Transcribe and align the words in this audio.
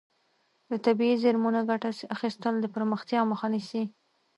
د 0.69 0.71
طبیعي 0.85 1.15
زیرمو 1.23 1.49
نه 1.55 1.61
ګټه 1.69 1.89
اخیستل 2.15 2.53
د 2.59 2.65
پرمختیا 2.75 3.19
مخه 3.31 3.47
نیسي. 3.53 3.83